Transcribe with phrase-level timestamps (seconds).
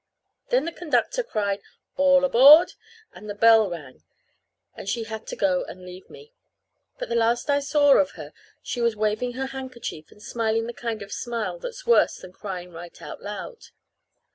[0.49, 1.61] Then the conductor cried,
[1.95, 2.73] "All aboard!"
[3.13, 4.01] and the bell rang,
[4.73, 6.33] and she had to go and leave me.
[6.97, 8.33] But the last I saw of her
[8.63, 12.33] she was waving her handkerchief, and smiling the kind of a smile that's worse than
[12.33, 13.65] crying right out loud.